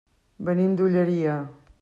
[0.47, 1.37] Venim de l'Olleria.